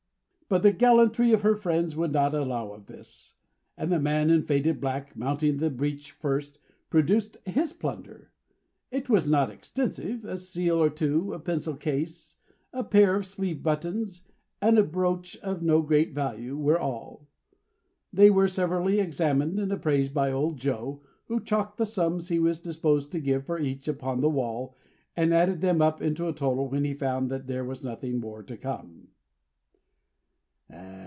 [0.49, 3.35] But the gallantry of her friends would not allow of this;
[3.77, 8.33] and the man in faded black, mounting the breach first, produced his plunder.
[8.91, 10.25] It was not extensive.
[10.25, 12.35] A seal or two, a pencil case,
[12.73, 14.23] a pair of sleeve buttons,
[14.61, 17.29] and a brooch of no great value, were all.
[18.11, 22.59] They were severally examined and appraised by old Joe, who chalked the sums he was
[22.59, 24.75] disposed to give for each, upon the wall,
[25.15, 28.43] and added them up into a total when he found that there was nothing more
[28.43, 29.07] to come.